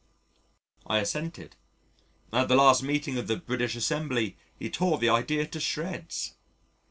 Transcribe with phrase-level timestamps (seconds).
[0.87, 1.55] I assented.
[2.33, 3.93] "At the last meeting of the British Ass.
[4.57, 6.33] he tore the idea to shreds."